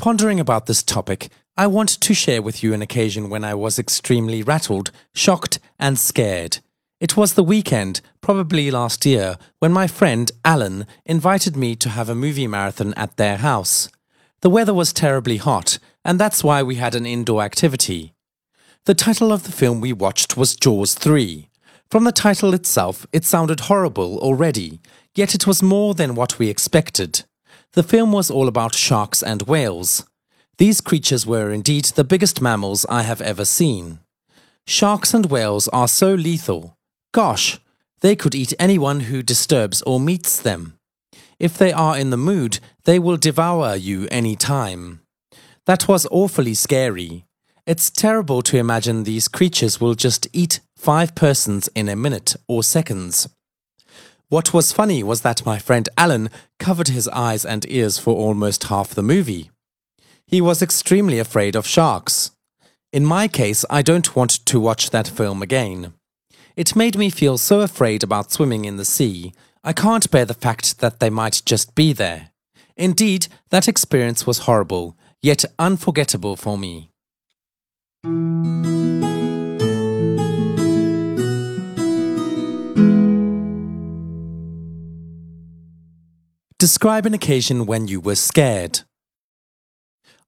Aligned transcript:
Pondering 0.00 0.40
about 0.40 0.64
this 0.64 0.82
topic, 0.82 1.28
I 1.58 1.66
want 1.66 1.90
to 1.90 2.14
share 2.14 2.40
with 2.40 2.62
you 2.62 2.72
an 2.72 2.80
occasion 2.80 3.28
when 3.28 3.44
I 3.44 3.52
was 3.52 3.78
extremely 3.78 4.42
rattled, 4.42 4.90
shocked, 5.14 5.58
and 5.78 5.98
scared. 5.98 6.60
It 7.00 7.18
was 7.18 7.34
the 7.34 7.44
weekend, 7.44 8.00
probably 8.22 8.70
last 8.70 9.04
year, 9.04 9.36
when 9.58 9.74
my 9.74 9.86
friend 9.86 10.32
Alan 10.42 10.86
invited 11.04 11.54
me 11.54 11.76
to 11.76 11.90
have 11.90 12.08
a 12.08 12.14
movie 12.14 12.46
marathon 12.46 12.94
at 12.94 13.18
their 13.18 13.36
house. 13.36 13.90
The 14.40 14.48
weather 14.48 14.72
was 14.72 14.94
terribly 14.94 15.36
hot, 15.36 15.78
and 16.02 16.18
that's 16.18 16.42
why 16.42 16.62
we 16.62 16.76
had 16.76 16.94
an 16.94 17.04
indoor 17.04 17.42
activity. 17.42 18.14
The 18.86 18.94
title 18.94 19.34
of 19.34 19.42
the 19.42 19.52
film 19.52 19.82
we 19.82 19.92
watched 19.92 20.34
was 20.34 20.56
Jaws 20.56 20.94
3. 20.94 21.50
From 21.90 22.04
the 22.04 22.12
title 22.12 22.54
itself, 22.54 23.06
it 23.12 23.26
sounded 23.26 23.60
horrible 23.60 24.18
already, 24.20 24.80
yet 25.14 25.34
it 25.34 25.46
was 25.46 25.62
more 25.62 25.92
than 25.92 26.14
what 26.14 26.38
we 26.38 26.48
expected. 26.48 27.24
The 27.72 27.82
film 27.84 28.10
was 28.10 28.30
all 28.30 28.48
about 28.48 28.74
sharks 28.74 29.22
and 29.22 29.42
whales. 29.42 30.04
These 30.58 30.80
creatures 30.80 31.24
were 31.24 31.52
indeed 31.52 31.84
the 31.84 32.04
biggest 32.04 32.40
mammals 32.40 32.84
I 32.88 33.02
have 33.02 33.20
ever 33.20 33.44
seen. 33.44 34.00
Sharks 34.66 35.14
and 35.14 35.26
whales 35.26 35.68
are 35.68 35.88
so 35.88 36.14
lethal. 36.14 36.76
Gosh, 37.12 37.60
they 38.00 38.16
could 38.16 38.34
eat 38.34 38.54
anyone 38.58 39.00
who 39.00 39.22
disturbs 39.22 39.82
or 39.82 40.00
meets 40.00 40.40
them. 40.40 40.78
If 41.38 41.56
they 41.56 41.72
are 41.72 41.96
in 41.96 42.10
the 42.10 42.16
mood, 42.16 42.58
they 42.84 42.98
will 42.98 43.16
devour 43.16 43.76
you 43.76 44.08
any 44.10 44.34
time. 44.36 45.00
That 45.66 45.86
was 45.86 46.06
awfully 46.10 46.54
scary. 46.54 47.24
It's 47.66 47.88
terrible 47.88 48.42
to 48.42 48.58
imagine 48.58 49.04
these 49.04 49.28
creatures 49.28 49.80
will 49.80 49.94
just 49.94 50.26
eat 50.32 50.60
five 50.76 51.14
persons 51.14 51.68
in 51.74 51.88
a 51.88 51.94
minute 51.94 52.34
or 52.48 52.64
seconds. 52.64 53.28
What 54.30 54.54
was 54.54 54.70
funny 54.70 55.02
was 55.02 55.22
that 55.22 55.44
my 55.44 55.58
friend 55.58 55.88
Alan 55.98 56.30
covered 56.60 56.86
his 56.86 57.08
eyes 57.08 57.44
and 57.44 57.66
ears 57.68 57.98
for 57.98 58.14
almost 58.14 58.62
half 58.64 58.94
the 58.94 59.02
movie. 59.02 59.50
He 60.24 60.40
was 60.40 60.62
extremely 60.62 61.18
afraid 61.18 61.56
of 61.56 61.66
sharks. 61.66 62.30
In 62.92 63.04
my 63.04 63.26
case, 63.26 63.64
I 63.68 63.82
don't 63.82 64.14
want 64.14 64.46
to 64.46 64.60
watch 64.60 64.90
that 64.90 65.08
film 65.08 65.42
again. 65.42 65.94
It 66.54 66.76
made 66.76 66.96
me 66.96 67.10
feel 67.10 67.38
so 67.38 67.60
afraid 67.62 68.04
about 68.04 68.30
swimming 68.30 68.64
in 68.66 68.76
the 68.76 68.84
sea. 68.84 69.32
I 69.64 69.72
can't 69.72 70.08
bear 70.12 70.24
the 70.24 70.32
fact 70.32 70.78
that 70.78 71.00
they 71.00 71.10
might 71.10 71.42
just 71.44 71.74
be 71.74 71.92
there. 71.92 72.30
Indeed, 72.76 73.26
that 73.48 73.66
experience 73.66 74.28
was 74.28 74.46
horrible, 74.46 74.96
yet 75.20 75.44
unforgettable 75.58 76.36
for 76.36 76.56
me. 76.56 76.89
Describe 86.60 87.06
an 87.06 87.14
occasion 87.14 87.64
when 87.64 87.88
you 87.88 88.00
were 88.00 88.16
scared. 88.16 88.82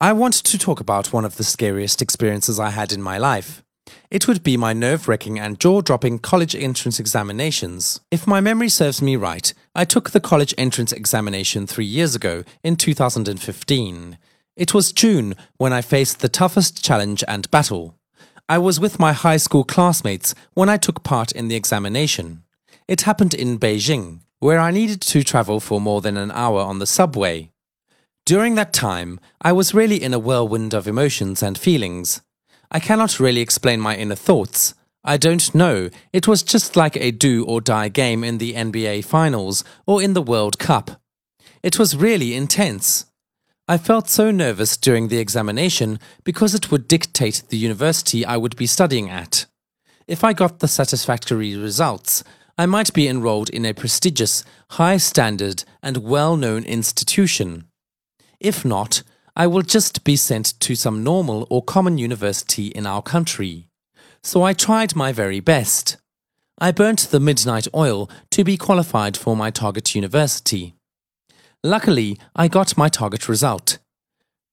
I 0.00 0.12
want 0.12 0.34
to 0.34 0.58
talk 0.58 0.78
about 0.78 1.12
one 1.12 1.24
of 1.24 1.36
the 1.36 1.42
scariest 1.42 2.00
experiences 2.00 2.60
I 2.60 2.70
had 2.70 2.92
in 2.92 3.02
my 3.02 3.18
life. 3.18 3.64
It 4.12 4.28
would 4.28 4.44
be 4.44 4.56
my 4.56 4.72
nerve 4.72 5.08
wracking 5.08 5.40
and 5.40 5.58
jaw 5.58 5.80
dropping 5.80 6.20
college 6.20 6.54
entrance 6.54 7.00
examinations. 7.00 8.00
If 8.12 8.28
my 8.28 8.40
memory 8.40 8.68
serves 8.68 9.02
me 9.02 9.16
right, 9.16 9.52
I 9.74 9.84
took 9.84 10.10
the 10.10 10.20
college 10.20 10.54
entrance 10.56 10.92
examination 10.92 11.66
three 11.66 11.84
years 11.84 12.14
ago, 12.14 12.44
in 12.62 12.76
2015. 12.76 14.16
It 14.54 14.72
was 14.72 14.92
June 14.92 15.34
when 15.56 15.72
I 15.72 15.82
faced 15.82 16.20
the 16.20 16.28
toughest 16.28 16.84
challenge 16.84 17.24
and 17.26 17.50
battle. 17.50 17.96
I 18.48 18.58
was 18.58 18.78
with 18.78 19.00
my 19.00 19.14
high 19.14 19.38
school 19.38 19.64
classmates 19.64 20.36
when 20.54 20.68
I 20.68 20.76
took 20.76 21.02
part 21.02 21.32
in 21.32 21.48
the 21.48 21.56
examination. 21.56 22.44
It 22.86 23.00
happened 23.00 23.34
in 23.34 23.58
Beijing 23.58 24.20
where 24.40 24.58
I 24.58 24.70
needed 24.70 25.00
to 25.02 25.22
travel 25.22 25.60
for 25.60 25.80
more 25.80 26.00
than 26.00 26.16
an 26.16 26.30
hour 26.32 26.60
on 26.60 26.78
the 26.78 26.86
subway. 26.86 27.50
During 28.26 28.54
that 28.54 28.72
time, 28.72 29.20
I 29.40 29.52
was 29.52 29.74
really 29.74 30.02
in 30.02 30.14
a 30.14 30.18
whirlwind 30.18 30.74
of 30.74 30.88
emotions 30.88 31.42
and 31.42 31.56
feelings. 31.56 32.22
I 32.70 32.80
cannot 32.80 33.20
really 33.20 33.40
explain 33.40 33.80
my 33.80 33.96
inner 33.96 34.14
thoughts. 34.14 34.74
I 35.04 35.16
don't 35.16 35.54
know, 35.54 35.90
it 36.12 36.28
was 36.28 36.42
just 36.42 36.76
like 36.76 36.96
a 36.96 37.10
do 37.10 37.44
or 37.44 37.60
die 37.60 37.88
game 37.88 38.22
in 38.24 38.38
the 38.38 38.54
NBA 38.54 39.04
Finals 39.04 39.64
or 39.86 40.02
in 40.02 40.14
the 40.14 40.22
World 40.22 40.58
Cup. 40.58 41.00
It 41.62 41.78
was 41.78 41.96
really 41.96 42.34
intense. 42.34 43.06
I 43.68 43.78
felt 43.78 44.08
so 44.08 44.30
nervous 44.30 44.76
during 44.76 45.08
the 45.08 45.18
examination 45.18 46.00
because 46.24 46.54
it 46.54 46.70
would 46.70 46.88
dictate 46.88 47.44
the 47.48 47.56
university 47.56 48.24
I 48.24 48.36
would 48.36 48.56
be 48.56 48.66
studying 48.66 49.08
at. 49.10 49.46
If 50.06 50.24
I 50.24 50.32
got 50.32 50.58
the 50.58 50.68
satisfactory 50.68 51.56
results, 51.56 52.24
I 52.60 52.66
might 52.66 52.92
be 52.92 53.08
enrolled 53.08 53.48
in 53.48 53.64
a 53.64 53.72
prestigious, 53.72 54.44
high 54.72 54.98
standard, 54.98 55.64
and 55.82 55.96
well 55.96 56.36
known 56.36 56.64
institution. 56.64 57.64
If 58.38 58.66
not, 58.66 59.02
I 59.34 59.46
will 59.46 59.62
just 59.62 60.04
be 60.04 60.14
sent 60.14 60.60
to 60.60 60.74
some 60.74 61.02
normal 61.02 61.46
or 61.48 61.62
common 61.62 61.96
university 61.96 62.66
in 62.66 62.84
our 62.84 63.00
country. 63.00 63.68
So 64.22 64.42
I 64.42 64.52
tried 64.52 64.94
my 64.94 65.10
very 65.10 65.40
best. 65.40 65.96
I 66.58 66.70
burnt 66.70 67.08
the 67.10 67.18
midnight 67.18 67.66
oil 67.74 68.10
to 68.32 68.44
be 68.44 68.58
qualified 68.58 69.16
for 69.16 69.34
my 69.34 69.50
target 69.50 69.94
university. 69.94 70.74
Luckily, 71.64 72.18
I 72.36 72.48
got 72.48 72.76
my 72.76 72.90
target 72.90 73.26
result. 73.26 73.78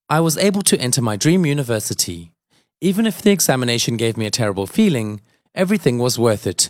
I 0.10 0.22
was 0.22 0.38
able 0.38 0.62
to 0.62 0.80
enter 0.80 1.02
my 1.02 1.18
dream 1.18 1.46
university. 1.46 2.32
Even 2.80 3.06
if 3.06 3.22
the 3.22 3.32
examination 3.32 3.98
gave 3.98 4.16
me 4.16 4.26
a 4.26 4.32
terrible 4.32 4.66
feeling, 4.66 5.20
everything 5.54 5.98
was 5.98 6.18
worth 6.18 6.48
it 6.48 6.70